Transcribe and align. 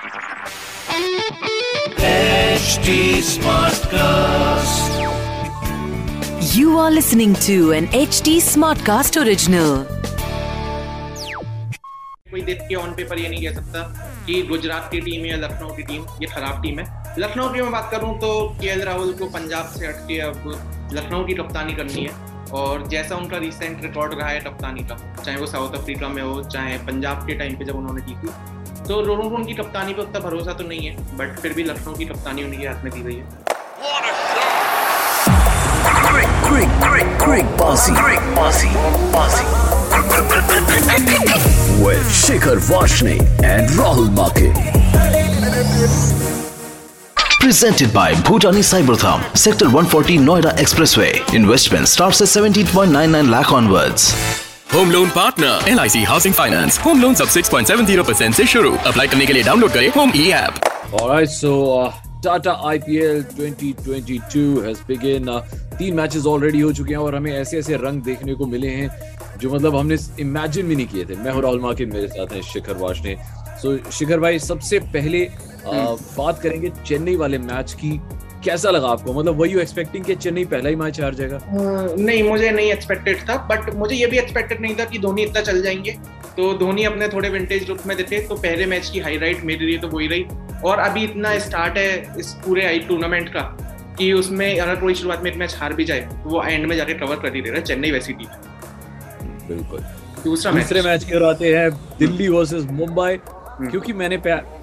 HD 0.00 0.08
Smartcast. 3.20 4.88
You 6.56 6.78
are 6.78 6.90
listening 6.90 7.34
to 7.46 7.72
an 7.72 7.86
HD 7.88 8.40
Smartcast 8.40 9.20
original. 9.22 9.84
कोई 12.30 12.42
देख 12.42 12.60
के 12.62 12.74
on 12.76 12.92
paper 12.94 13.18
ये 13.18 13.28
नहीं 13.28 13.42
कह 13.42 13.54
सकता 13.54 13.82
कि 14.26 14.42
गुजरात 14.48 14.88
की 14.90 15.00
टीम 15.00 15.24
या 15.26 15.36
लखनऊ 15.36 15.76
की 15.76 15.82
टीम 15.82 16.04
ये 16.22 16.26
खराब 16.34 16.62
टीम 16.62 16.78
है 16.78 17.14
लखनऊ 17.18 17.52
की 17.52 17.62
मैं 17.62 17.72
बात 17.72 17.88
करूँ 17.92 18.18
तो 18.20 18.32
के 18.60 18.82
राहुल 18.84 19.12
को 19.18 19.26
पंजाब 19.38 19.72
से 19.76 19.86
हटके 19.86 20.18
अब 20.30 20.90
लखनऊ 20.94 21.24
की 21.26 21.34
कप्तानी 21.42 21.74
करनी 21.74 22.04
है 22.04 22.29
और 22.58 22.86
जैसा 22.88 23.16
उनका 23.16 23.36
रिसेंट 23.38 23.82
रिकॉर्ड 23.82 24.14
रहा 24.18 24.28
है 24.28 24.40
कप्तानी 24.40 24.82
का 24.90 24.96
चाहे 25.22 25.36
वो 25.40 25.46
साउथ 25.46 25.74
अफ्रीका 25.78 26.08
में 26.08 26.22
हो 26.22 26.42
चाहे 26.44 26.78
पंजाब 26.86 27.26
के 27.26 27.34
टाइम 27.38 27.56
पे 27.58 27.64
जब 27.64 27.76
उन्होंने 27.76 28.02
की 28.02 28.14
थी 28.22 28.32
तो 28.88 29.00
रोहन 29.06 29.32
उनकी 29.36 29.54
कप्तानी 29.54 29.94
पे 29.94 30.02
उतना 30.02 30.20
भरोसा 30.20 30.52
तो 30.60 30.64
नहीं 30.68 30.86
है 30.88 31.16
बट 31.16 31.38
फिर 31.40 31.52
भी 31.54 31.64
लखनऊ 31.64 31.94
की 31.96 32.04
कप्तानी 32.04 32.44
उनके 32.44 32.66
हाथ 32.66 32.84
में 32.84 32.92
दी 32.92 33.00
गई 33.00 33.14
है. 33.14 33.48
With 41.84 42.06
Shikhar 42.22 42.58
Vashne 42.70 43.20
and 43.44 43.70
Rahul 43.80 44.10
Make. 44.20 44.50
Presented 47.40 47.90
by 47.92 48.12
Bhutani 48.12 48.62
Cybertham, 48.62 49.22
Sector 49.34 49.64
140 49.66 50.18
Noida 50.18 50.50
Expressway. 50.58 51.34
Investment 51.34 51.88
starts 51.88 52.20
at 52.20 52.28
17.99 52.28 53.30
lakh 53.30 53.52
onwards. 53.52 54.12
Home 54.74 54.90
loan 54.90 55.08
partner 55.10 55.68
L 55.68 55.78
I 55.80 55.88
C 55.88 56.02
housing 56.04 56.34
finance 56.34 56.78
home 56.84 57.00
loan 57.02 57.14
सब 57.14 57.28
six 57.28 57.48
point 57.50 57.68
seven 57.68 57.86
zero 57.86 58.04
percent 58.04 58.30
ऐसी 58.30 58.46
शुरू 58.46 58.72
apply 58.86 59.06
करने 59.06 59.26
के 59.26 59.32
लिए 59.32 59.42
download 59.42 59.72
करें 59.72 59.88
Homy 60.16 60.28
app 60.40 60.60
Alright, 61.00 61.32
so 61.32 61.54
uh, 61.72 61.88
Tata 62.22 62.54
IPL 62.74 63.24
2022 63.32 64.46
has 64.68 64.86
begun. 64.92 65.28
Uh, 65.28 65.40
तीन 65.78 65.94
matches 65.94 66.26
already 66.26 66.60
हो 66.60 66.72
चुके 66.72 66.92
हैं 66.92 67.00
और 67.00 67.14
हमें 67.14 67.32
ऐसे 67.32 67.58
ऐसे 67.58 67.76
रंग 67.82 68.02
देखने 68.02 68.34
को 68.34 68.46
मिले 68.46 68.68
हैं 68.70 69.38
जो 69.40 69.54
मतलब 69.54 69.76
हमने 69.76 69.96
इमेजिन 70.20 70.68
भी 70.68 70.76
नहीं 70.76 70.86
किए 70.86 71.04
थे 71.04 71.16
मैं 71.16 71.32
हूँ 71.32 71.42
राहुल 71.42 71.60
माकिन 71.60 71.92
मेरे 71.92 72.08
साथ 72.08 72.32
हैं 72.32 72.42
शिखर 72.52 72.76
वाशने 72.82 73.16
सो 73.62 73.76
so, 73.76 73.92
शिखर 73.92 74.20
भाई 74.20 74.38
सबसे 74.38 74.78
पहले 74.94 75.28
बात 75.64 76.40
करेंगे 76.42 76.70
चेन्नई 76.86 77.16
वाले 77.16 77.38
मैच 77.40 77.72
की। 77.72 78.00
कैसा 78.44 78.70
लगा 78.70 78.88
आपको? 78.88 79.12
मतलब 79.12 79.40
वही 79.40 79.52
यू 79.52 79.60
एक्सपेक्टिंग 79.60 80.04
कि 80.04 80.14
चेन्नई 80.16 80.44
पहला 80.46 80.68
ही 80.68 80.76
मैच 80.76 81.00
हार 81.00 81.14
जाएगा? 81.14 81.40
नहीं 81.50 82.22
मुझे 82.22 82.50
नहीं 82.50 82.70
एक्सपेक्टेड 82.72 83.18
था 83.28 83.36
बट 83.50 83.74
मुझे 83.74 83.96
ये 83.96 84.06
भी 84.06 84.18
एक्सपेक्टेड 84.18 84.60
नहीं 84.60 84.74
था 84.76 84.84
कि 84.84 84.98
धोनी 84.98 85.22
इतना 85.22 85.40
चल 85.40 85.62
जाएँगे। 85.62 85.92
तो 86.36 86.52
धोनी 86.58 86.84
अपने 86.84 87.08
थोड़े 87.08 87.28
विंटेज 87.28 87.68
लुक 87.68 87.86
में 87.86 87.96
दिखे 87.96 88.18
तो 88.28 88.34
पहले 88.36 88.66
मैच 88.66 88.88
की 88.90 89.00
हाईलाइट 89.00 89.44
मेरे 89.44 89.66
लिए 89.66 89.78
तो 89.78 89.88
वही 89.88 90.06
रही। 90.06 90.24
और 90.64 90.78
अभी 90.78 91.04
इतना 91.04 91.38
स्टार्ट 91.38 91.76
है 91.78 92.18
इस 92.18 92.32
पूरे 92.44 92.64
आई 92.66 92.78
टूर्नामेंट 92.88 93.28
का 93.28 93.40
कि 93.98 94.12
उसमें 94.12 94.58
अगर 94.58 94.76
कोई 94.76 94.94
शुरुआत 94.94 95.22
में 95.22 95.30
एक 95.30 95.36
मैच 95.38 95.54
हार 95.58 95.72
भी 95.72 95.84
जाए 95.84 96.00
तो 96.00 96.30
वो 96.30 96.42
एंड 96.42 96.66
में 96.66 96.76
जाके 96.76 96.94
कवर 96.94 97.16
कर 97.16 97.34
ही 97.34 97.40
दे 97.40 97.48
रहा 97.48 97.58
है 97.58 97.64
चेन्नई 97.64 97.90
वैसी 97.90 98.12
टीम 98.12 99.46
बिल्कुल। 99.48 99.80
दूसरा 100.24 100.52
दूसरे 100.52 100.82
मैच 100.82 101.04
की 101.04 101.16
ओर 101.16 101.24
आते 101.24 101.54
हैं 101.54 101.70
दिल्ली 101.98 102.28
वर्सेस 102.28 102.64
मुंबई। 102.72 103.16
क्योंकि 103.68 103.92
मैंने 103.92 104.16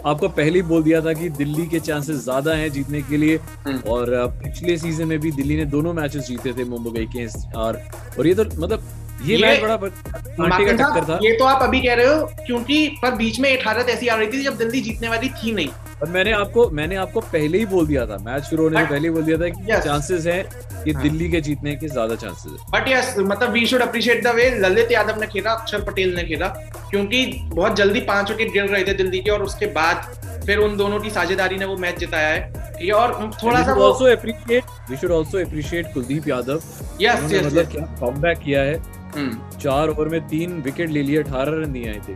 आपको 0.05 0.29
पहले 0.29 0.59
ही 0.59 0.61
बोल 0.61 0.83
दिया 0.83 1.01
था 1.01 1.13
कि 1.13 1.29
दिल्ली 1.29 1.67
के 1.67 1.79
चांसेस 1.79 2.23
ज़्यादा 2.23 2.53
हैं 2.53 2.71
जीतने 2.71 3.01
के 3.01 3.17
लिए। 3.17 3.37
हम्म। 3.37 3.79
और 3.89 4.15
पिछले 4.43 4.77
सीज़न 4.77 5.07
में 5.07 5.19
भी 5.19 5.31
दिल्ली 5.31 5.55
ने 5.55 5.65
दोनों 5.65 5.93
मैचेस 5.93 6.27
जीते 6.27 6.53
थे 6.53 6.63
मुंबई 6.63 7.05
के 7.15 7.25
और 7.57 7.81
और 8.19 8.27
ये 8.27 8.33
तो 8.35 8.43
मतलब 8.43 8.87
ये 9.25 9.35
ये- 9.35 9.41
मैच 9.41 9.61
बड़ा 9.61 9.75
का 9.77 10.71
टक्कर 10.71 11.03
था। 11.09 11.19
ये 11.23 11.31
तो 11.31 11.45
आप 11.45 11.61
अभी 11.63 11.79
कह 11.81 11.93
रहे 11.93 12.05
हो 12.05 12.25
क्योंकि 12.45 12.87
पर 13.01 13.15
बीच 13.15 13.39
में 13.39 13.49
एक 13.49 13.67
हालत 13.67 13.89
ऐसी 13.89 14.07
आ 14.07 14.15
रही 14.15 14.27
थी 14.27 14.43
जब 14.43 14.57
दिल्ली 14.57 14.81
जीतने 14.81 15.09
वाली 15.09 15.29
थी 15.29 15.51
नहीं। 15.51 15.67
और 16.01 16.09
मैंने 16.09 16.31
आपको 16.31 16.69
मैंने 16.69 16.95
आपको 16.95 17.19
पहले 17.21 17.57
ही 17.57 17.65
बोल 17.65 17.87
दिया 17.87 18.05
था 18.05 18.17
मैच 18.17 18.43
शुरू 18.43 18.63
होने 18.63 18.79
से 18.79 18.85
पहले 18.85 19.07
ही 19.07 19.13
बोल 19.13 19.23
दिया 19.23 19.37
था 19.37 19.49
कि 19.49 19.73
Yes. 19.73 19.83
चांसेस 19.83 20.25
हैं 20.25 20.43
कि 20.83 20.91
हाँ। 20.91 21.03
दिल्ली 21.03 21.29
के 21.29 21.41
जीतने 21.41 21.75
के 21.75 21.87
ज़्यादा 21.87 22.15
चांसेस 22.15 22.51
है। 22.51 22.81
बट 22.81 22.89
यस 22.89 23.15
मतलब 23.19 23.51
we 23.51 23.65
should 23.65 23.81
appreciate 23.81 24.23
the 24.23 24.27
way 24.27 24.49
Lalit 24.59 24.91
Yadav 24.91 25.19
ने 25.21 25.27
खेला 25.27 25.51
अक्षर 25.51 25.81
पटेल 25.81 26.15
ने 26.15 26.23
खेला। 26.23 26.47
क्योंकि 26.89 27.25
बहुत 27.43 27.75
जल्दी 27.75 27.99
पाँच 27.99 28.31
विकेट 28.31 28.51
गिर 28.53 28.65
रहे 28.65 28.83
थे 28.83 28.93
दिल्ली 28.93 29.19
के 29.19 29.31
और 29.31 29.43
उसके 29.43 29.65
बाद 29.65 30.41
फिर 30.45 30.57
उन 30.57 30.77
दोनों 30.77 30.99
की 30.99 31.09
साझेदारी 31.09 31.57
ने 31.57 31.65
वो 31.65 31.75
मैच 31.77 31.97
जिताया 31.97 32.27
है। 32.27 32.75
है 32.81 32.91
और 32.91 33.31
थोड़ा 33.43 33.63
सा 33.63 33.71
also 33.71 34.11
appreciate 34.11 34.63
we 34.89 34.97
should 34.97 35.11
also 35.11 35.39
appreciate 35.45 35.93
Kuldeep 35.93 36.27
Yadav. 36.27 36.61
Yes 37.01 37.31
yes 37.33 37.45
मतलब 37.45 37.65
क्या 37.65 37.85
कमबैक 38.01 38.37
किया 38.37 38.61
है। 38.61 38.77
हम्म। 39.15 39.59
चार 39.59 39.89
ओवर 39.89 40.07
में 40.07 40.21
तीन 40.27 40.61
विकेट 40.61 40.89
ले 40.89 41.03
लिए 41.03 41.23
अठारह 41.23 41.61
रन 41.63 41.71
दिए 41.71 41.87
आए 41.87 42.01
थे। 42.09 42.15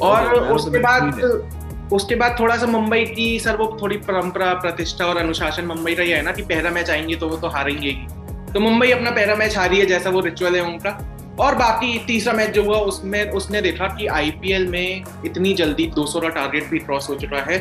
और 0.00 0.34
उसके 0.52 0.76
है। 0.76 0.82
बाद 0.82 1.90
उसके 1.92 2.14
बाद 2.14 2.36
थोड़ा 2.40 2.56
सा 2.56 2.66
मुंबई 2.66 3.04
की 3.04 3.38
सर 3.38 3.56
वो 3.56 3.78
थोड़ी 3.82 3.96
परंपरा 3.96 4.52
प्रतिष्ठा 4.54 5.06
और 5.06 5.16
अनुशासन 5.16 5.64
मुंबई 5.64 5.94
का 5.94 6.02
ये 6.02 6.14
है 6.14 6.22
ना 6.22 6.32
कि 6.32 6.42
पहला 6.42 6.70
मैच 6.70 6.90
आएँगे 6.90 7.16
तो 7.16 7.28
वो 7.28 7.36
तो 7.36 7.48
हारेंगे 7.48 7.88
ही। 7.88 8.06
तो 8.52 8.60
मुंबई 8.60 8.90
अपना 8.90 9.10
पहला 9.10 9.34
मैच 9.34 9.56
हारी 9.58 9.78
है 9.78 9.86
जैसा 9.86 10.10
वो 10.10 10.20
रिचुअल 10.20 10.54
है 10.54 10.62
उनका। 10.62 10.90
और 11.40 11.54
बाकी 11.54 11.98
तीसरा 12.06 12.32
मैच 12.32 12.50
जो 12.50 12.62
हुआ 12.64 12.78
उसमें 12.88 13.30
उसने 13.30 13.60
देखा 13.62 13.86
कि 13.88 14.06
आईपीएल 14.06 14.66
में 14.68 15.04
इतनी 15.24 15.52
जल्दी 15.54 15.86
200 15.90 16.20
का 16.22 16.28
टारगेट 16.28 16.68
भी 16.70 16.78
क्रॉस 16.78 17.08
हो 17.10 17.14
चुका 17.14 17.40
है। 17.42 17.58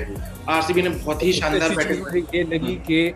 आरसीबी 0.50 0.82
ने 0.82 0.90
बहुत 0.90 1.24
ही 1.24 1.34
शानदार 1.34 1.76
बैटिंग 1.76 2.36
ये 2.36 2.44
लगी 2.52 2.76
कि 2.88 3.14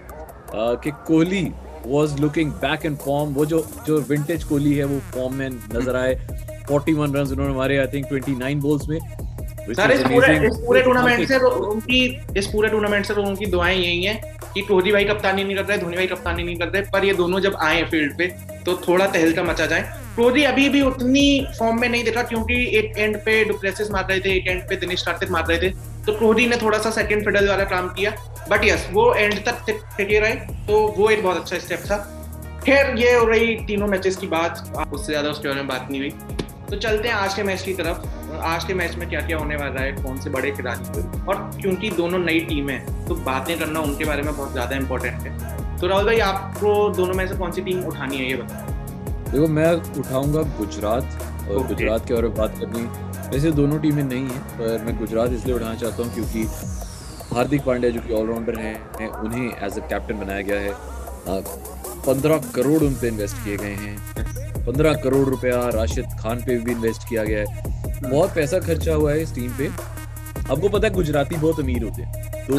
कि 0.56 0.92
Kohli 1.08 1.44
was 1.86 2.20
looking 2.20 2.52
back 2.62 2.86
in 2.86 2.96
form 2.96 3.34
वो 3.34 3.46
जो 3.46 3.66
जो 3.88 4.00
विंटेज 4.10 4.44
कोहली 4.44 4.74
है 4.74 4.86
वो 4.86 5.00
फॉर्म 5.14 5.34
में 5.34 5.50
नज़र 5.50 5.96
आए। 5.96 6.16
41 6.72 7.16
रन 7.16 7.32
उन्होंने 7.32 7.54
मारे 7.56 7.78
आई 7.78 7.88
थिंक 7.88 8.06
29 8.14 8.62
बॉल्स 8.62 8.88
में 8.90 9.00
सर 9.68 9.92
इस 9.92 10.02
पूरे 10.04 10.36
इस 10.48 10.56
पूरे 10.66 10.82
टूर्नामेंट 10.84 11.28
से 11.28 11.38
उनकी 11.38 12.00
इस 12.38 12.48
पूरे 12.48 12.70
टूर्नामेंट 12.70 13.06
से 13.06 13.14
तो 13.14 13.22
उनकी 13.24 13.46
दुआएँ 13.52 13.78
यही 13.78 14.04
हैं। 14.04 14.35
कि 14.56 14.62
कोहली 14.62 14.92
भाई 14.92 15.06
कप्तानी 15.06 15.44
नहीं 15.44 15.56
कर 15.56 15.66
रहे 15.66 15.78
धोनी 15.78 15.96
भाई 15.96 16.08
कप्तानी 16.08 16.44
नहीं 16.44 16.56
कर 16.56 16.68
रहे 16.68 16.82
पर 16.92 17.06
ये 17.06 17.14
दोनों 17.14 17.40
जब 17.40 17.56
आए 17.62 17.84
फ़ील्ड 17.86 18.18
पे 18.18 18.28
तो 18.66 18.76
थोड़ा 18.88 19.06
तहलका 19.08 19.44
मचा 19.44 19.66
जाए। 19.66 19.82
कोहली 20.16 20.44
अभी 20.46 20.68
भी 20.70 20.82
उतनी 20.82 21.48
फॉर्म 21.58 21.80
में 21.82 21.88
नहीं 21.90 22.04
देखा, 22.04 22.22
क्योंकि 22.24 22.56
एक 22.78 22.98
एंड 22.98 23.18
पे 23.18 23.44
डुप्लेसिस 23.46 23.92
मार 23.92 24.06
रहे 24.10 24.20
थे, 24.20 24.36
एक 24.38 24.48
एंड 24.48 24.62
पे 24.70 24.76
दिनेश 24.76 25.02
कार्तिक 25.02 25.32
मार 25.32 25.46
रहे 25.48 25.58
थे। 25.60 25.70
तो 26.06 26.14
कोहली 26.14 26.46
ने 26.48 26.58
थोड़ा 26.58 26.78
सा 26.78 26.92
सेकंड 26.92 27.26
फिडल 27.26 27.50
वाला 27.50 27.64
काम 27.66 27.90
किया। 27.90 28.12
बट 28.50 28.66
यस 28.66 28.88
वो 28.92 29.14
एंड 29.14 29.34
तक 29.46 29.66
टिके 29.98 30.20
रहे 30.20 30.36
तो 30.68 30.88
वो 30.98 31.10
एक 31.10 31.24
बहुत 31.24 31.38
अच्छा 31.38 31.60
स्टेप 31.60 31.84
था। 31.92 31.98
खैर, 32.66 32.96
ये 32.98 33.14
हो 33.14 33.26
रही 33.26 33.56
तीनों 33.68 33.88
मैचेस 33.88 34.18
की 34.18 34.28
बात। 34.28 34.88
उससे 34.94 35.12
ज़्यादा 35.12 35.30
उसके 35.30 35.48
बारे 35.48 35.60
में 35.60 35.68
बात 35.68 35.88
नहीं 35.92 36.02
हुई। 36.02 36.35
तो 36.70 36.76
चलते 36.78 37.08
हैं 37.08 37.16
आज 37.16 37.34
के 37.34 37.44
मैच 37.44 37.62
की 37.62 37.74
तरफ़। 37.74 38.38
आज 38.44 38.64
के 38.66 38.74
मैच 38.74 38.96
में 38.96 39.08
क्या 39.10 39.20
क्या 39.22 39.38
होने 39.38 39.56
वाला 39.56 39.82
है 39.82 39.92
कौन 39.94 40.18
से 40.22 40.30
बड़े 40.30 40.52
खिलाड़ी 40.52 41.02
और 41.24 41.36
क्योंकि 41.62 41.90
दोनों 41.92 42.20
नई 42.20 42.40
टीम 42.46 42.70
है 42.70 43.06
तो 43.08 43.16
बातें 43.26 43.58
करना 43.60 43.80
उनके 43.82 44.06
बारे 44.06 44.22
में 44.22 44.36
बहुत 44.36 44.52
ज़्यादा 44.52 44.76
इंपॉर्टेंट 44.76 45.22
है। 45.22 45.78
तो 45.80 45.88
राहुल 45.88 46.06
भाई 46.06 46.20
आपको 46.22 46.90
दोनों 46.96 47.14
में 47.14 47.28
से 47.28 47.36
कौन 47.36 47.52
सी 47.52 47.62
टीम 47.62 47.84
उठानी 47.88 48.18
है 48.18 48.30
ये 48.30 48.36
बताओ। 48.36 49.32
देखो 49.32 49.48
मैं 49.50 49.72
उठाऊँगा 50.00 50.42
गुजरात 50.58 51.22
और 51.46 51.56
Okay. 51.56 51.68
गुजरात 51.70 52.08
के 52.08 52.14
बारे 52.14 52.28
में 52.28 52.38
बात 52.38 52.58
करनी। 52.60 52.84
वैसे 53.30 53.52
दोनों 53.52 53.80
टीमें 53.80 54.04
नहीं 54.04 54.26
है 54.26 54.40
पर 54.58 54.84
मैं 54.86 54.98
गुजरात 55.00 55.32
इसलिए 55.34 55.56
उठाना 55.56 55.76
चाहता 55.76 56.04
हूँ 56.04 56.14
क्योंकि 56.14 56.44
हार्दिक 57.36 57.64
पांड्या 57.66 57.90
जो 57.90 58.02
कि 58.02 58.14
ऑलराउंडर 58.14 58.60
हैं 58.60 58.76
हैं, 59.00 59.10
उन्हें 59.10 59.66
एज 59.66 59.78
अ 59.80 59.88
कैप्टन 59.88 60.20
बनाया 60.20 60.42
गया 60.42 60.60
है। 60.60 60.74
पंद्रह 62.08 62.38
करोड़ 62.56 62.82
उन 62.84 62.94
पर 62.94 63.08
इन्वेस्ट 63.08 63.44
किए 63.44 63.58
गए 63.58 63.76
हैं। 63.76 64.35
पंद्रह 64.66 64.94
करोड़ 65.02 65.28
रुपया 65.30 65.58
राशिद 65.74 66.18
खान 66.20 66.44
पे 66.46 66.58
भी 66.60 66.72
इन्वेस्ट 66.72 67.08
किया 67.10 67.24
गया 67.24 67.40
है। 67.40 67.46
बहुत 68.02 68.34
पैसा 68.36 68.60
खर्चा 68.62 68.94
हुआ 68.94 69.12
है 69.12 69.22
इस 69.22 69.34
टीम 69.36 69.52
पे। 69.58 69.68
आपको 70.46 70.70
पता 70.70 70.88
है 70.88 70.94
गुजराती 70.94 71.36
बहुत 71.36 71.60
अमीर 71.60 71.84
होते 71.84 72.02
हैं। 72.02 72.34
तो 72.46 72.58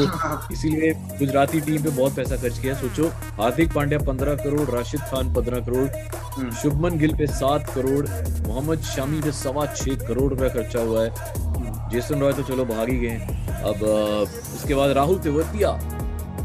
इसीलिए 0.53 0.93
गुजराती 1.19 1.61
टीम 1.61 1.83
पे 1.83 1.91
बहुत 1.91 2.15
पैसा 2.15 2.37
खर्च 2.37 2.59
किया 2.59 2.75
सोचो 2.75 3.09
हार्दिक 3.37 3.73
पांड्या 3.73 3.99
पंद्रह 4.07 4.35
करोड़ 4.37 4.69
राशिद 4.71 5.01
खान 5.11 5.33
पंद्रह 5.35 5.61
करोड़ 5.67 5.89
हम्म। 6.37 6.51
शुभमन 6.53 6.99
गिल 6.99 7.15
पे 7.17 7.27
सात 7.29 7.71
करोड़ 7.75 8.07
मोहम्मद 8.47 8.81
शामी 8.85 9.21
पे 9.21 9.33
सवा 9.35 9.67
छह 9.75 10.07
करोड़ 10.07 10.29
रुपया 10.31 10.49
खर्चा 10.51 10.81
हुआ 10.81 11.05
है। 11.05 11.91
जेसन 11.91 12.21
रॉय 12.21 12.33
तो 12.33 12.43
चलो 12.45 12.65
भाग 12.67 12.89
ही 12.89 12.99
गए 12.99 13.17
अब 13.65 13.83
उसके 13.83 14.75
बाद 14.75 14.91
राहुल 14.97 15.19
तेवतिया 15.19 15.71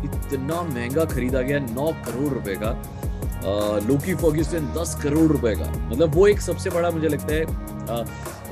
इतना 0.05 0.61
महँगा 0.63 1.05
खरीदा 1.07 1.41
गया 1.41 1.59
नौ 1.61 1.91
करोड़ 2.05 2.33
रुपए 2.33 2.55
का। 2.55 2.71
लोकी 3.83 4.15
फर्ग्यूसन 4.15 4.73
दस 4.77 4.95
करोड़ 5.03 5.31
रुपए 5.31 5.53
का। 5.55 5.71
मतलब 5.81 6.15
वो 6.15 6.27
एक 6.27 6.41
सबसे 6.41 6.69
बड़ा 6.69 6.91
मुझे 6.91 7.07
लगता 7.07 7.33
है 7.33 7.45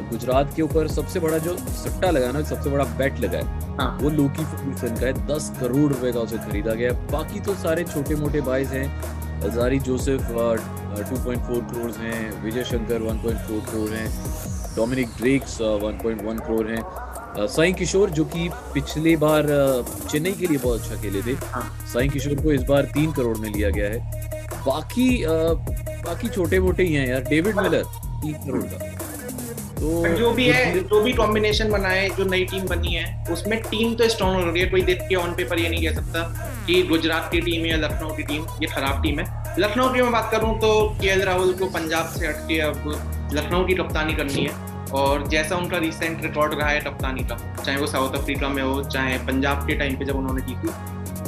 गुजरात 0.02 0.54
के 0.56 0.62
ऊपर 0.62 0.88
सबसे 0.88 1.20
बड़ा 1.20 1.38
जो 1.38 1.56
सट्टा 1.58 2.10
लगा 2.12 2.32
ना 2.32 2.42
सबसे 2.46 2.70
बड़ा 2.70 2.84
बेट 2.98 3.20
लगा 3.20 3.38
है 3.38 3.78
हाँ। 3.78 3.98
वो 4.02 4.10
लोकी 4.10 4.46
फर्ग्यूसन 4.46 4.96
का 4.96 5.06
है। 5.06 5.14
दस 5.28 5.52
करोड़ 5.60 5.92
रुपए 5.92 6.12
का 6.12 6.20
उसे 6.20 6.38
खरीदा 6.40 6.74
गया 6.74 6.92
बाकी 7.12 7.40
तो 7.40 7.56
सारे 7.58 7.84
छोटे 7.86 8.16
मोटे 8.16 8.42
बाइज 8.42 8.68
हैं 8.70 8.88
Alzarri 9.42 9.80
Joseph 9.80 10.22
two 10.22 11.24
point 11.26 11.42
four 11.42 11.62
crore 11.64 11.92
हैं। 11.94 12.44
Vijay 12.44 12.64
Shankar 12.64 13.02
one 13.02 13.22
point 13.24 13.40
four 13.40 13.60
crore 13.72 13.90
हैं। 13.90 14.08
Dominic 14.76 15.08
Drakes 15.18 15.60
one 15.62 16.00
point 16.04 16.22
one 16.24 16.38
crore 16.40 16.68
हैं। 16.68 17.48
साई 17.48 17.74
किशोर 17.74 18.10
जो 18.10 18.24
कि 18.26 18.50
पिछले 18.74 19.16
बार 19.18 19.48
चेन्नई 20.12 20.32
के 20.32 20.48
लिए 20.48 20.58
बहुत 20.58 20.82
अच्छा 20.82 21.02
खेले 21.02 21.22
थे। 21.22 21.36
हाँ। 21.46 21.64
साई 21.94 22.10
किशोर 22.10 22.42
को 22.44 22.52
इस 22.52 22.64
बार 22.70 22.86
तीन 22.94 23.12
करोड़ 23.12 23.38
में 23.38 23.50
लिया 23.50 23.70
गया 23.70 23.90
है। 23.90 24.19
बाकी 24.66 25.24
अ, 25.24 25.34
बाकी 26.06 26.30
छोटे 26.30 26.60
मोटे 26.60 26.84
ही 26.84 26.94
हैं 26.94 27.08
यार। 27.08 27.22
डेविड 27.24 27.56
मिलर 27.58 27.84
तीन 27.84 28.34
करोड़ 28.36 28.62
का। 28.64 28.96
तो 29.80 30.08
जो 30.16 30.32
भी 30.32 30.48
है 30.48 30.80
जो 30.80 31.02
भी 31.02 31.12
कॉम्बिनेशन 31.14 31.70
बनाए 31.72 32.08
जो 32.10 32.24
नई 32.26 32.46
टीम 32.46 32.64
बनी 32.68 32.94
है 32.94 33.26
उसमें 33.32 33.60
टीम 33.64 33.94
तो 33.96 34.08
स्ट्रॉन्ग 34.10 34.44
हो 34.46 34.52
रही 34.52 34.62
है। 34.62 34.70
कोई 34.70 34.82
देख 34.82 35.02
के 35.02 35.16
ऑन 35.16 35.34
पेपर 35.36 35.60
ये 35.60 35.70
नहीं 35.70 35.84
कह 35.84 35.94
सकता 35.96 36.24
कि 36.68 36.82
गुजरात 36.84 37.30
की 37.32 37.42
टीम 37.42 37.66
या 37.66 37.78
लखनऊ 37.78 38.16
की 38.16 38.24
टीम 38.24 38.46
ये 38.62 38.68
खराब 38.68 39.02
टीम 39.04 39.20
है। 39.20 39.26
लखनऊ 39.60 39.94
की 39.94 40.02
मैं 40.02 40.12
बात 40.12 40.32
करूँ 40.32 40.58
तो 40.60 40.74
के 41.02 41.16
राहुल 41.26 41.54
को 41.54 41.66
पंजाब 41.70 42.10
से 42.10 42.28
हटके 42.28 42.60
अब 42.60 43.30
लखनऊ 43.34 43.66
की 43.66 43.74
कप्तानी 43.74 44.14
करनी 44.14 44.46
है। 44.46 44.68
और 44.94 45.28
जैसा 45.28 45.56
उनका 45.56 45.78
रिसेंट 45.78 46.24
रिकॉर्ड 46.24 46.54
रहा 46.54 46.70
है 46.70 46.80
कप्तानी 46.82 47.24
का 47.24 47.36
चाहे 47.66 47.78
वो 47.78 47.88
साउथ 47.88 48.16
अफ्रीका 48.18 48.48
में 48.50 48.62
हो 48.64 48.84
चाहे 48.84 49.18
पंजाब 49.26 49.68
के 49.68 49.76
टाइम 49.76 49.96
पे 49.96 50.06
जब 50.06 50.16
उन्होंने 50.16 50.42
की 50.42 50.54
थी 50.54 50.70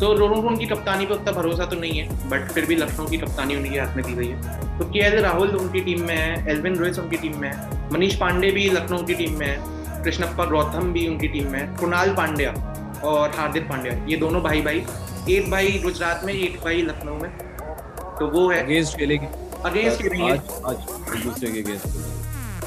तो 0.02 0.08
को 0.18 0.48
उनकी 0.50 0.66
कप्तानी 0.66 1.06
पे 1.06 1.14
उतना 1.14 1.32
भरोसा 1.32 1.66
तो 1.66 1.76
नहीं 1.76 2.00
है 2.00 2.30
बट 2.30 2.52
फिर 2.52 2.66
भी 2.66 2.76
लखनऊ 2.76 3.06
की 3.08 3.18
कप्तानी 3.18 3.56
उनके 3.56 3.80
हाथ 3.80 3.96
में 3.96 4.06
दी 4.06 4.14
गई 4.14 4.28
है। 4.28 4.80
तो 4.80 4.86
के 4.86 5.00
एल 5.00 5.20
राहुल 5.22 5.50
उनकी 5.58 5.80
टीम 5.80 6.02
में 6.08 6.16
है 6.16 6.50
एलविन 6.52 6.76
रोइस 6.76 7.00
उनकी 7.00 7.18
टीम 7.18 7.38
में 7.40 7.48
है 7.50 7.92
मनीष 7.94 8.16
पांडे 8.16 8.50
भी 8.52 8.70
लखनऊ 8.70 9.04
की 9.06 9.16
टीम 9.16 9.38
में 9.40 9.46
है 9.48 10.04
कृष्णप्पा 10.04 10.46
गौतम 10.46 10.92
भी 10.94 11.08
उनकी 11.08 11.28
टीम 11.28 11.48
में 11.48 11.60
है 11.60 11.66
कुणाल 11.80 12.14
पांड्या 12.16 12.52
और 13.04 13.30
हार्दिक 13.30 13.70
पांड्या 13.70 13.94
ये 14.08 14.18
दोनों 14.18 14.42
भाई 14.44 14.62
भाई 14.62 14.84
एक 15.30 15.50
भाई 15.52 15.80
गुजरात 15.84 16.24
में 16.26 16.34
एक 16.34 16.60
भाई 16.64 16.82
लखनऊ 16.82 17.16
में। 17.16 17.30
तो 18.20 18.28
वो 18.28 18.50
है। 18.50 18.64
अगेंस्ट 18.64 18.98
खेलेगी 18.98 19.26
अगेंस्ट 19.66 20.02
आज 20.02 20.40
आज 20.66 21.16
एक 21.16 21.24
दूसरे 21.24 21.52
के 21.52 21.62
अगेंस्ट 21.62 22.21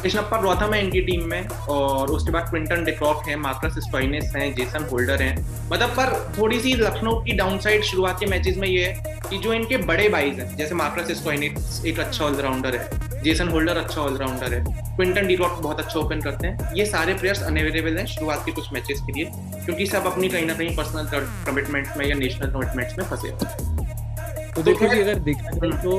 कृष्णप्पा 0.05 0.41
गौतम 0.41 0.73
है 0.75 0.83
इनकी 0.85 1.01
टीम 1.01 1.23
में 1.29 1.47
और 1.71 2.11
उसके 2.11 2.33
बाद 2.33 2.49
क्विंटन 2.49 2.85
डिक्रॉक 2.85 3.29
है 3.29 3.37
मार्कस 3.37 3.79
स्टोइनिस 3.85 4.35
हैं 4.37 4.53
जेसन 4.55 4.85
होल्डर 4.91 5.23
हैं। 5.23 5.37
मतलब 5.71 5.91
पर 5.91 6.13
थोड़ी 6.39 6.59
सी 6.61 6.73
लखनऊ 6.75 7.21
की 7.25 7.33
डाउनसाइड 7.37 7.83
शुरुआत 7.83 8.19
के 8.21 8.27
मैचेस 8.27 8.57
में 8.57 8.67
ये 8.69 8.85
है 8.85 9.19
कि 9.31 9.39
जो 9.39 9.53
इनके 9.53 9.77
बड़े 9.87 10.09
बाइज 10.09 10.41
हैं 10.41 10.57
जैसे 10.57 10.75
मार्कस 10.75 11.13
स्टोइनिस 11.19 11.85
एक 11.87 12.01
अच्छा 12.01 12.25
ऑलराउंडर 12.25 12.77
है 12.77 13.23
जेसन 13.23 13.49
होल्डर 13.49 13.77
अच्छा 13.77 14.01
ऑलराउंडर 14.01 14.55
है 14.55 14.65
क्विंटन 14.97 15.27
डिक्रॉक 15.27 15.59
बहुत 15.63 15.81
अच्छा 15.81 15.99
ओपन 16.01 16.21
करते 16.21 16.47
हैं 16.47 16.75
ये 16.77 16.87
सारे 16.87 17.15
प्लेयर्स 17.15 17.43
अनअवेलेबल 17.43 17.97
हैं 17.99 18.07
शुरुआत 18.07 18.43
के 18.47 18.53
कुछ 18.53 18.73
मैचेस 18.73 19.01
के 19.07 19.13
लिए 19.13 19.31
क्योंकि 19.65 19.87
सब 19.87 20.07
अपनी 20.07 20.29
कहीं 20.29 20.47
ना 20.47 20.55
कहीं 20.55 20.77
पर्सनल 20.77 21.09
कमिटमेंट्स 21.47 21.97
में 21.97 22.07
या 22.07 22.15
नेशनल 22.17 22.53
कमिटमेंट्स 22.53 22.99
में 22.99 23.05
फंसे 23.07 23.29
हुए 23.29 23.39
हैं। 23.39 24.53
तो 24.55 24.63
देखो 24.63 24.89
जी 24.89 25.01
अगर 25.01 25.15
देखा 25.31 25.51
जाए 25.51 25.83
तो 25.83 25.97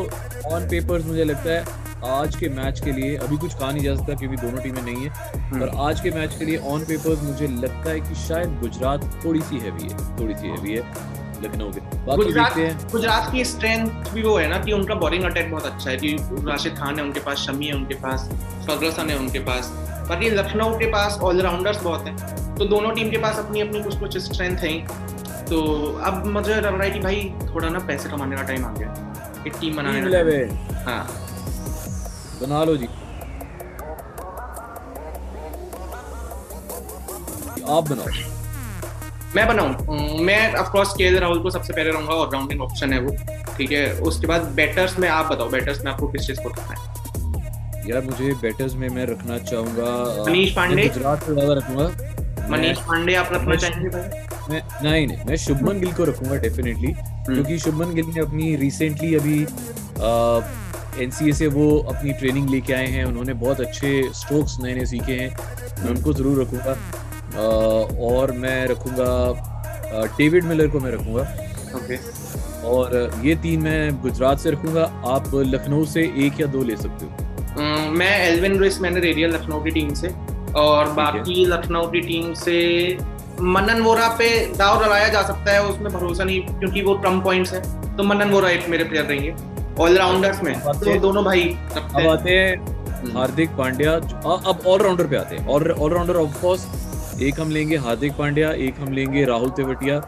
ऑन 0.54 0.68
पेपर्स 0.70 1.06
मुझे 1.06 1.24
लगता 1.24 1.52
है 1.52 1.84
आज 2.04 2.36
के 2.36 2.50
मैच 2.50 2.80
के 2.80 2.92
लिए 2.92 3.16
अभी 3.18 3.38
कुछ 3.38 3.54
कहा 3.54 3.72
नहीं 3.72 3.84
जा 3.84 3.96
सकता 3.96 4.14
क्योंकि 4.14 4.38
दोनों 4.38 4.62
टीमें 4.64 4.82
नहीं 4.82 5.06
है। 5.06 5.60
पर 5.60 5.70
आज 5.80 6.02
के 6.02 6.12
मैच 6.12 6.36
के 6.40 6.46
लिए 6.46 6.58
ऑन 6.58 6.84
पेपर्स 6.86 7.24
मुझे 7.24 7.48
लगता 7.48 7.90
है 7.90 8.00
कि 8.00 8.16
शायद 8.16 8.60
गुजरात 8.60 9.04
थोड़ी 9.26 9.42
सी 9.42 9.60
हैवी 9.60 9.84
है 9.84 10.18
थोड़ी 10.20 10.36
सी 10.36 10.48
हैवी 10.48 10.74
है 10.74 10.84
लखनऊ 11.44 11.72
के। 11.72 11.80
गुजरात 12.16 12.92
गुजरात 12.92 13.32
की 13.32 13.46
स्ट्रेंथ 13.46 14.14
भी 14.14 14.22
वो 14.24 14.38
है 14.38 14.48
ना 14.48 14.60
कि 14.60 14.72
उनका 14.72 14.96
बॉलिंग 14.96 15.24
अटैक 15.24 15.52
बहुत 15.52 15.66
अच्छा 15.66 15.90
है 15.90 15.98
कि 15.98 16.16
राशिद 16.48 16.76
खान 16.78 16.96
है 16.96 17.04
उनके 17.04 17.20
पास 17.20 17.38
शमी 17.38 17.66
है 17.66 17.74
उनके 17.74 17.96
पास 17.96 18.30
फगरसन 18.70 19.10
है 19.10 19.18
उनके 19.20 19.40
पास। 19.40 19.72
बाकी 20.10 20.30
लखनऊ 20.30 20.78
के 20.80 20.86
पास 20.86 21.18
ऑलराउंडर्स 21.24 21.82
बहुत 21.84 22.08
हैं 22.08 22.56
तो 22.56 22.66
दोनों 22.66 22.92
टीम 22.92 23.10
के 23.10 23.18
पास 23.18 23.40
अपनी 23.40 23.62
अपनी 23.62 23.84
कुछ 23.84 24.00
कुछ 24.00 24.18
स्ट्रेंथ 24.18 24.58
है 24.58 24.78
तो 25.46 25.62
अब 26.06 26.26
मुझे 26.26 26.56
लग 26.56 26.66
रहा 26.66 26.84
है 26.84 26.90
कि 26.92 27.00
भाई 27.00 27.34
थोड़ा 27.54 27.70
ना 27.70 27.80
पैसे 27.80 28.10
कमाने 28.10 28.36
का 28.36 28.42
टाइम 28.42 28.66
आ 28.66 28.72
गया 28.74 29.44
एक 29.48 29.54
टीम 29.62 29.76
बनाने 29.76 30.02
का 30.02 30.08
हाँ। 30.86 31.25
बना 32.42 32.64
लो 32.64 32.76
जी। 32.78 32.88
आप 37.66 37.90
बनाओ। 37.90 38.34
मैं 39.36 39.48
बनाऊँ? 39.48 40.22
मैं 40.26 40.54
ऑफ़ 40.56 40.70
कोर्स 40.72 40.94
के 40.98 41.10
राहुल 41.20 41.40
को 41.44 41.50
सबसे 41.52 41.74
पहले 41.74 41.92
रहूँगा 41.92 42.14
ऑलराउंडिंग 42.14 42.62
ऑप्शन 42.62 42.94
है 42.94 43.00
वो। 43.02 43.16
ठीक 43.58 43.72
है? 43.72 43.86
उसके 44.02 44.28
बाद 44.28 44.42
बैटर्स 44.56 44.98
में 45.00 45.08
आप 45.10 45.32
बताओ। 45.32 45.50
बैटर्स 45.50 45.84
में 45.86 45.92
आपको 45.92 46.08
किस 46.08 46.28
चीज़ 46.28 46.42
को 46.42 46.50
रखना 46.50 46.74
है? 46.74 47.90
यार 47.90 48.02
मुझे 48.04 48.34
बैटर्स 48.42 48.74
में 48.74 48.88
मैं 48.90 49.06
रखना 49.06 49.38
चाहूँगा 49.40 50.24
मनीष 50.28 50.56
पांडे? 50.56 50.88
गुजरात 50.88 51.24
से 51.24 51.34
ज़्यादा 51.34 51.54
रखूँगा। 51.54 52.48
मनीष 52.50 52.78
पांडे 52.88 53.16
आप 53.16 53.30
रखना 53.34 53.56
चाहेंगे 53.56 53.90
मैं 54.50 54.62
नहीं 54.84 55.06
नहीं 55.08 55.26
मैं 55.28 55.36
शुभमन 55.38 55.80
गिल 55.80 55.94
को 55.94 56.04
रखूँगा 56.04 56.36
डेफिनेटली 56.40 56.92
क्योंकि 56.94 57.58
शुभमन 57.60 57.94
गिल 57.96 58.06
ने 58.06 58.22
अपनी 58.22 58.56
रिसेंटली 58.56 59.14
अभी 59.16 59.38
एनसीए 61.02 61.34
से 61.34 61.48
वो 61.48 61.68
अपनी 61.90 62.14
ट्रेनिंग 62.14 62.50
लेके 62.50 62.74
आए 62.74 62.88
हैं। 62.88 63.06
उन्होंने 63.06 63.34
बहुत 63.36 63.62
अच्छे 63.62 63.90
स्ट्रोक्स 64.16 64.58
नए 64.62 64.74
नए 64.76 64.86
सीखे 64.86 65.14
हैं। 65.14 65.30
मैं 65.84 65.90
उनको 65.90 66.14
ज़रूर 66.14 66.42
रखूँगा। 66.42 66.78
और 68.02 68.32
मैं 68.34 68.66
रखूँगा 68.68 70.08
डेविड 70.18 70.44
मिलर 70.44 70.68
को 70.68 70.80
मैं 70.80 70.92
रखूँगा। 70.92 71.22
ओके 71.76 71.98
और 72.68 73.22
ये 73.24 73.36
तीन 73.36 73.62
मैं 73.62 74.02
गुजरात 74.02 74.40
से 74.40 74.52
रखूँगा। 74.52 74.84
आप 75.08 75.32
लखनऊ 75.36 75.86
से 75.86 76.04
एक 76.26 76.40
या 76.42 76.48
दो 76.48 76.64
ले 76.64 76.76
सकते 76.78 77.06
हो। 77.06 77.12
मैं 77.92 78.18
एल्विन 78.20 78.58
रुइस 78.60 78.80
मैंने 78.82 79.00
रेडियल 79.00 79.34
लखनऊ 79.34 79.64
की 79.64 79.72
टीम 79.72 79.94
से। 79.94 80.14
और 80.58 80.92
बाकी 80.94 81.46
लखनऊ 81.46 81.88
की 81.88 82.02
टीम 82.02 82.34
से 82.36 82.56
मनन 83.42 83.82
वोरा 83.82 84.08
पे 84.20 84.30
दाव 84.56 84.84
लगाया 84.84 85.08
जा 85.08 85.22
सकता 85.22 85.52
है 85.52 85.64
उसमें 85.64 85.92
भरोसा 85.94 86.24
नहीं 86.24 86.42
क्योंकि 86.50 86.82
वो 86.82 86.94
ट्रंप 86.96 87.24
पॉइंट्स 87.24 87.54
है। 87.54 87.62
तो 87.98 88.04
मनन 88.04 88.30
वोरा 88.30 88.50
एक 88.50 88.70
मेरे 88.70 88.84
प्लेयर 88.84 89.06
रहेंगे। 89.06 89.32
ऑलराउंडर्स 89.80 90.42
में। 90.44 90.60
तो 90.60 91.00
दोनों 91.00 91.24
भाई 91.24 91.44
अब 91.76 92.08
आते 92.08 92.32
हैं 92.32 93.14
हार्दिक 93.14 93.50
पांड्या। 93.58 93.94
अब 93.94 94.62
ऑलराउंडर 94.68 95.08
पे 95.08 95.16
आते 95.18 95.36
हैं। 95.36 95.48
ऑलराउंडर 95.48 96.16
ऑफ़ 96.18 96.42
कोर्स 96.42 96.68
एक 97.22 97.40
हम 97.40 97.50
लेंगे 97.52 97.78
हार्दिक 97.78 98.14
पांड्या 98.18 98.52
एक 98.68 98.80
हम 98.80 98.94
लेंगे 98.94 99.26
राहुल 99.26 99.50
तेवटिया। 99.58 100.02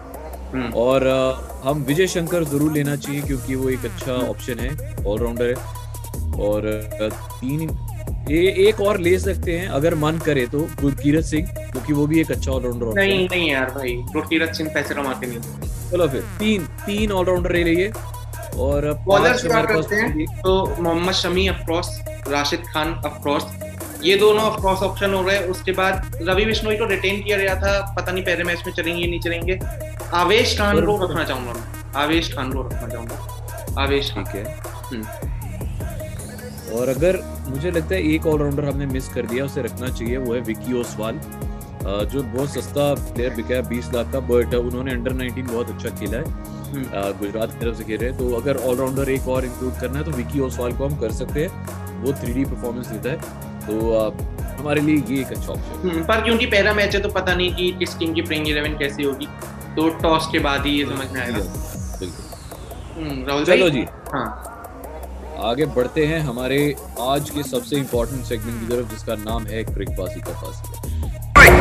हम्म, 0.54 0.72
और 0.75 1.08
हम 1.64 1.84
विजय 1.84 2.08
शंकर 2.08 2.44
ज़रूर 2.46 2.72
लेना 2.74 2.96
चाहिए 2.96 3.22
क्योंकि 3.22 3.56
वो 3.56 3.69
एक 3.69 3.86
अच्छा 3.86 4.14
ऑप्शन 4.30 4.60
है। 4.60 5.06
ऑलराउंडर 5.06 5.46
है। 5.46 5.56
और 6.40 6.69
तीन 7.12 7.69
ए, 8.30 8.40
एक 8.60 8.80
और 8.81 8.98
ले 9.00 9.18
सकते 9.19 9.58
हैं 9.58 9.68
अगर 9.69 9.96
मन 9.96 10.18
करे 10.25 10.46
तो 10.48 10.60
गुरकीरत 10.81 11.24
सिंह 11.25 11.48
क्योंकि 11.48 11.94
वो 11.94 12.06
भी 12.08 12.19
एक 12.22 12.31
अच्छा 12.31 12.52
ऑलराउंडर 12.52 12.94
नहीं 12.96 13.28
नहीं 13.30 13.50
यार 13.50 13.69
भाई 13.75 13.94
गुरकीरत 14.14 14.54
सिंह 14.56 14.69
पैसे 14.74 14.96
कमाते 14.96 15.28
नहीं। 15.28 15.40
चलो 15.92 16.08
फिर 16.08 16.22
तीन 16.40 16.66
तीन 16.86 17.12
ऑलराउंडर 17.12 17.54
ले 17.54 17.64
लिए। 17.64 17.92
और 18.59 18.92
बॉलर्स 19.06 19.42
की 19.42 19.50
बात 19.50 19.68
करते 19.68 19.95
हैं? 19.95 20.25
तो 20.42 20.54
Mohammed 20.81 21.13
Shami 21.13 21.48
of course 21.50 21.89
Rashid 22.27 22.63
Khan 22.68 22.94
of course 23.06 23.45
ये 24.04 24.15
दोनों 24.18 24.44
ऑफकोर्स 24.44 24.81
ऑप्शन 24.83 25.13
हो 25.13 25.24
गए। 25.24 25.38
उसके 25.48 25.71
बाद 25.71 26.18
रवि 26.21 26.45
बिश्नोई 26.45 26.75
को 26.77 26.86
रिटेन 26.86 27.21
किया 27.24 27.38
गया 27.38 27.56
था। 27.56 27.95
पता 27.95 28.12
नहीं 28.12 28.24
पहले 28.24 28.44
मैच 28.44 28.63
में 28.68 28.74
चलेंगे 28.74 29.01
या 29.01 29.07
नहीं 29.09 29.19
चलेंगे। 29.19 29.59
आवेश 30.13 30.57
खान 30.57 30.86
को 30.86 30.98
रखना 31.04 31.24
चाहूँगा 31.24 31.54
मैं। 31.54 31.63
आवेश 32.04 32.33
खान 32.36 32.51
को 32.54 32.62
रखना 32.62 32.88
चाहूँगा। 32.88 33.81
आवेश 33.83 34.12
ठीक 34.12 34.27
है। 34.27 34.44
हम्म। 34.92 35.04
और 36.77 36.89
अगर 36.89 37.19
मुझे 37.50 37.71
लगता 37.71 37.95
है 37.95 38.01
एक 38.13 38.27
ऑलराउंडर 38.27 38.65
हमने 38.65 38.86
मिस 38.86 39.09
कर 39.09 39.25
दिया 39.25 39.45
उसे 39.45 39.62
रखना 39.62 39.88
चाहिए 39.88 40.18
वो 40.18 40.33
है 40.33 40.42
विकी 40.42 40.80
ओसवाल। 40.80 41.19
जो 42.12 42.24
बहुत 42.24 42.54
सस्ता 42.54 42.94
प्लेयर 42.94 43.33
बिका 43.33 43.56
है 43.56 43.62
बीस 43.69 43.94
लाख 43.94 44.12
का 44.13 44.19
बट 44.19 44.56
उन्होंने 44.56 44.92
अंडर 44.92 45.13
19 45.13 45.51
बहुत 45.51 45.69
अच्छा 45.69 45.89
खेला 45.89 46.18
है। 46.18 46.23
गुजरात 46.74 47.52
की 47.52 47.59
तरफ़ 47.59 47.76
से 47.78 47.83
खेल 47.83 47.97
रहे 47.97 48.09
हैं। 48.09 48.18
तो 48.18 48.36
अगर 48.36 48.57
ऑलराउंडर 48.69 49.09
एक 49.09 49.28
और 49.28 49.45
इंक्लूड 49.45 49.80
करना 49.81 50.00
है 50.00 50.06
तो 50.06 50.12
विकी 50.12 50.40
ओसवाल 50.40 50.71
को 50.71 50.88
हम 50.88 50.95
कर 50.95 51.12
सकते 51.14 51.42
हैं। 51.42 51.50
वो 52.04 52.14
थ्री 52.14 52.45
परफॉर्मेंस 52.45 52.88
देता 52.88 53.09
है। 53.09 53.18
तो 53.68 53.74
हमारे 54.59 54.81
लिए 54.81 55.04
ये 55.09 55.21
एक 55.21 55.28
अच्छा 55.28 55.52
ऑप्शन 55.54 55.90
हम्म, 55.90 56.04
पर 56.04 56.21
क्योंकि 56.21 56.45
पहला 56.45 56.74
मैच 56.74 56.95
है 56.95 57.02
तो 57.02 57.09
पता 57.09 57.33
नहीं 57.36 57.54
कि 57.56 57.71
किस 57.80 57.97
टीम 58.00 58.14
की 58.14 58.21
प्लेइंग 58.21 58.47
इलेवन 58.47 58.78
कैसी 58.78 59.04
होगी। 59.04 59.28
तो 59.76 59.90
टॉस 60.04 60.28
के 60.31 60.40
बाद 60.40 60.66
ही 60.66 60.71
ये 60.71 60.86
समझ 60.86 61.12
में 61.12 61.21
आएगा। 61.21 61.40
बिल्कुल। 62.00 63.04
हम्म, 63.04 63.26
राहुल 63.28 63.45
चलो 63.45 63.69
जी। 63.69 63.86
हाँ। 64.14 64.28
आगे 65.50 65.66
बढ़ते 65.76 66.06
हैं 66.06 66.19
हमारे 66.19 66.59
आज 67.02 67.30
के 67.30 67.44
सबसे 67.44 67.76
इम्पोर्टेंट 67.76 68.24
सेगमेंट 68.26 68.59
की 68.59 68.76
तरफ़ 68.76 68.90
जिसका 68.92 69.16
नाम 69.16 69.45
है 69.47 69.64
क्रिक 69.64 69.90
पासी 70.00 70.21
का 70.21 70.42
Pasi 70.42 70.76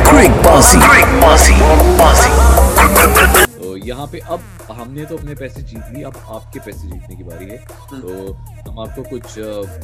Quick 0.07 0.37
Bossy. 0.45 0.79
Quick 0.85 1.11
Bossy. 1.21 1.57
Bossy. 1.99 3.46
तो 3.77 3.81
यहाँ 3.87 4.07
पे 4.07 4.19
अब 4.19 4.41
हमने 4.71 5.05
तो 5.05 5.17
अपने 5.17 5.35
पैसे 5.35 5.63
जीत 5.63 5.89
लिए 5.95 6.03
अब 6.05 6.17
आपके 6.35 6.61
पैसे 6.61 6.87
जीतने 6.89 7.17
की 7.17 7.25
बारी 7.25 7.47
है। 7.47 7.57
तो 7.93 8.33
हम 8.69 8.79
आपको 8.81 9.03
कुछ 9.03 9.35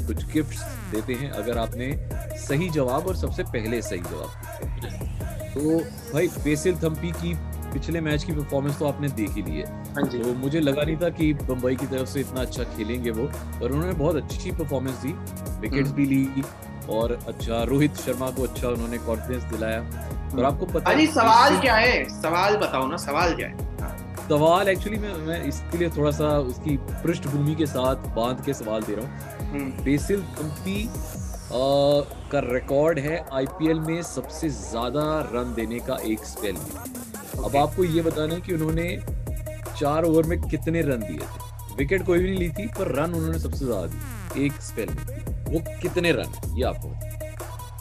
कुछ 0.07 0.25
गिफ्ट्स 0.33 0.63
देते 0.93 1.15
हैं 1.15 1.31
अगर 1.33 1.59
आपने 1.59 1.89
सही 2.39 2.69
जवाब 2.71 3.07
और 3.07 3.17
सबसे 3.17 3.43
पहले 3.47 3.81
सही 3.83 3.99
जवाब 4.01 4.31
तो 5.55 5.79
भाई 6.13 6.29
बेसिल 6.45 6.77
थम्पी 6.77 7.11
की 7.13 7.35
पिछले 7.73 8.01
मैच 8.01 8.25
की 8.25 8.33
परफॉर्मेंस 8.33 8.79
तो 8.79 8.87
आपने 8.87 9.09
देख 9.11 9.31
ही 9.31 9.43
ली 9.43 9.57
है। 9.57 9.67
हाँ 9.95 10.07
तो 10.07 10.33
मुझे 10.35 10.61
लगा 10.61 10.83
नहीं 10.83 10.97
था 10.97 11.09
कि 11.11 11.33
बम्बई 11.35 11.75
की 11.77 11.87
तरफ़ 11.87 12.09
से 12.09 12.21
इतना 12.21 12.41
अच्छा 12.41 12.65
खेलेंगे 12.77 13.11
वो 13.11 13.27
पर 13.61 13.71
उन्होंने 13.71 13.93
बहुत 13.93 14.17
अच्छी 14.17 14.51
परफॉर्मेंस 14.53 14.97
दी 14.97 15.13
विकेट्स 15.61 15.91
भी 15.91 16.07
ली 16.07 16.45
और 16.91 17.13
अच्छा 17.29 17.63
रोहित 17.65 17.97
शर्मा 17.97 18.31
को 18.31 18.43
अच्छा 18.43 18.69
उन्होंने 18.69 18.99
कॉन्फिडेंस 18.99 19.43
दिलाया। 19.53 19.81
और 20.33 20.45
आपको 20.45 20.67
पता 20.67 20.91
अरे 20.91 21.05
है 21.05 21.13
सवाल 21.13 21.61
क्या 21.61 21.75
है? 21.75 22.05
सवाल 22.13 22.57
बताओ 22.57 22.87
ना 22.87 22.97
सवाल 22.97 23.35
क्या 23.35 23.49
है? 23.49 23.71
सवाल 24.33 24.69
एक्चुअली 24.69 24.99
मैं 24.99 25.13
मैं 25.27 25.43
इसके 25.45 25.79
लिए 25.79 25.89
थोड़ा 25.97 26.11
सा 26.11 26.29
उसकी 26.41 26.77
पृष्ठभूमि 26.83 27.55
के 27.55 27.67
साथ 27.67 28.07
बाँध 28.17 28.45
के 28.45 28.53
सवाल 28.55 28.83
दे 28.83 28.95
रहा 28.95 29.07
हूँ। 29.07 29.49
हम्म, 29.51 29.85
बेसिल 29.85 30.23
थम्पी 30.39 30.89
का 31.53 32.41
रिकॉर्ड 32.45 32.99
है 32.99 33.17
आईपीएल 33.33 33.81
में 33.81 34.03
सबसे 34.03 34.49
ज़्यादा 34.51 35.03
रन 35.33 35.53
देने 35.55 35.79
का 35.89 35.97
एक 36.05 36.25
स्पेल 36.27 36.55
में। 36.55 37.45
अब 37.45 37.57
आपको 37.57 37.85
ये 37.85 38.03
बताना 38.03 38.35
है 38.35 38.41
कि 38.41 38.55
उन्होंने 38.55 38.87
चार 39.79 40.05
ओवर 40.05 40.27
में 40.27 40.41
कितने 40.43 40.83
रन 40.83 41.01
दिए 41.01 41.19
थे। 41.19 41.77
विकेट 41.77 42.07
कोई 42.07 42.19
भी 42.19 42.31
नहीं 42.31 42.39
ली 42.39 42.49
थी 42.51 42.67
पर 42.79 42.95
रन 42.97 43.15
उन्होंने 43.15 43.39
सबसे 43.39 43.65
ज़्यादा 43.65 43.87
दिए 43.87 44.47
एक 44.47 44.61
स्पेल 44.63 44.89
में। 44.89 45.05
वो 45.47 45.61
कितने 45.83 46.13
रन 46.13 46.57
ये 46.57 46.65
आपको 46.65 46.89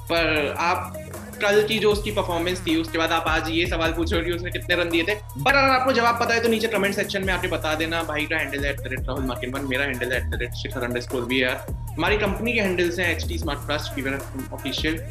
पर 0.05 0.53
आप 0.59 0.93
कल 1.41 1.61
की 1.67 1.77
जो 1.79 1.91
उसकी 1.91 2.11
परफॉर्मेंस 2.11 2.61
थी, 2.67 2.75
उसके 2.75 2.97
बाद 2.97 3.11
आप 3.11 3.27
आज 3.27 3.49
ये 3.49 3.65
सवाल 3.67 3.93
पूछो 3.93 4.21
कि 4.21 4.31
उसने 4.31 4.51
कितने 4.51 4.75
रन 4.75 4.89
दिए 4.89 5.03
थे? 5.03 5.15
पर 5.15 5.53
अगर 5.53 5.69
आपको 5.69 5.91
जवाब 5.91 6.19
पता 6.19 6.33
है 6.33 6.43
तो 6.43 6.49
नीचे 6.49 6.67
कमेंट 6.67 6.95
सेक्शन 6.95 7.25
में 7.25 7.33
आके 7.33 7.47
बता 7.47 7.73
देना, 7.75 8.03
भाई 8.03 8.25
का 8.25 8.37
हैंडल 8.37 8.65
है 8.65 8.71
एट 8.71 9.07
राहुल 9.07 9.25
मार्किन 9.25 9.67
मेरा 9.69 9.83
हैंडल 9.83 10.11
है 10.11 10.43
एट 10.43 10.53
शिखर 10.53 10.83
अंडर 10.83 11.01
स्कोर 11.01 11.25
भी 11.25 11.39
है 11.39 11.55
हमारी 11.69 12.17
कंपनी 12.17 12.53
के 12.53 12.59
हैंडल्स 12.59 12.99
हैं 12.99 13.15
H 13.15 13.27
T 13.27 13.37
smart 13.39 13.71
fever 13.95 14.19
official 14.53 15.03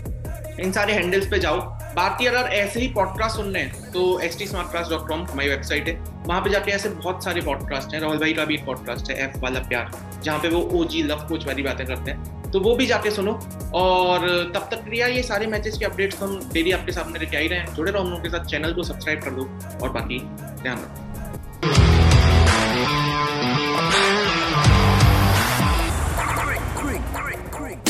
इन 0.61 0.73
सारे 0.73 0.93
हैंडल्स 0.93 1.27
पे 1.27 1.39
जाओ। 1.39 1.61
बाकी 1.95 2.27
अगर 2.27 2.49
ऐसे 2.55 2.81
ही 2.81 2.89
पॉडकास्ट 2.89 3.37
सुनने 3.37 3.59
हैं 3.59 3.91
तो 3.93 4.19
H 4.21 4.37
T 4.39 4.47
smart 4.47 4.73
cast 4.73 4.91
dot 4.91 5.09
com 5.09 5.25
हमारी 5.25 5.49
वेबसाइट 5.49 5.89
है। 5.89 5.95
वहाँ 6.27 6.41
पे 6.41 6.51
जाके 6.51 6.73
ऐसे 6.73 6.89
बहुत 6.89 7.25
सारे 7.25 7.41
पॉडकास्ट 7.41 7.95
हैं। 7.95 8.01
राहुल 8.01 8.19
भाई 8.19 8.33
का 8.33 8.45
भी 8.45 8.55
एक 8.55 8.65
पॉडकास्ट 8.67 9.11
है 9.11 9.17
एफ़ 9.25 9.39
वाला 9.39 9.61
प्यार, 9.61 9.91
जहाँ 10.23 10.39
पे 10.39 10.49
वो 10.49 10.61
ओ 10.73 10.85
जी 10.85 11.03
लव 11.03 11.27
कोच 11.29 11.47
वाली 11.47 11.63
बातें 11.63 11.87
करते 11.87 12.11
हैं। 12.11 12.40
तो 12.53 12.61
वो 12.61 12.75
भी 12.77 12.87
जाके 12.87 13.11
सुनो। 13.11 13.33
और 13.75 14.27
तब 14.55 14.69
तक 14.71 14.85
क्रिया 14.85 15.07
ये 15.09 15.23
सारे 15.23 15.47
मैचेस 15.49 15.79
के 15.79 15.85
अपडेट्स 15.85 16.23
हम 16.23 16.39
डेली 16.53 16.73
आपके 16.73 16.93
सामने 16.93 17.19
लेके 17.19 17.37
आ 17.37 17.41
ही 17.41 17.49
रहे 17.49 17.59
हैं। 17.59 17.75
जुड़े 17.75 17.93
रहो 17.93 18.03
हम 18.03 18.11
लोगों 18.11 18.23
के 18.23 18.29
साथ 18.29 18.45
चैनल 18.47 18.73
को 18.73 18.83
सब्सक्राइब 18.85 19.21
कर 19.21 19.31
दो 19.31 19.49
और 19.83 19.93
बाकी 19.93 20.19
ध्यान 20.63 20.77
रखो। 20.77 21.09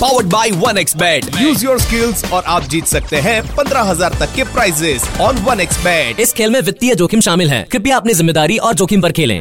Powered 0.01 0.27
by 0.27 0.51
one 0.51 0.79
X 0.79 0.97
bet 0.97 1.25
use 1.39 1.65
your 1.65 1.79
skills 1.81 2.25
और 2.33 2.43
आप 2.49 2.63
जीत 2.65 2.85
सकते 2.87 3.17
हैं 3.21 3.43
पंद्रह 3.57 3.83
हज़ार 3.85 4.15
तक 4.21 4.35
के 4.37 4.45
prizes 4.53 5.09
on 5.21 5.39
one 5.45 5.61
X 5.61 5.83
bet 5.85 6.21
इस 6.21 6.33
खेल 6.33 6.51
में 6.51 6.61
वित्तीय 6.61 6.95
जोखिम 6.95 7.21
शामिल 7.21 7.51
है। 7.51 7.63
कृपया 7.73 7.97
अपनी 7.97 8.15
ज़िम्मेदारी 8.15 8.57
और 8.59 8.75
जोखिम 8.75 9.03
पर 9.03 9.13
खेलें। 9.13 9.41